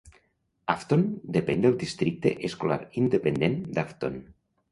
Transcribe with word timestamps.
Afton 0.73 1.03
depèn 1.35 1.61
del 1.65 1.75
districte 1.83 2.33
escolar 2.49 2.79
independent 3.03 3.59
d'Afton. 3.79 4.19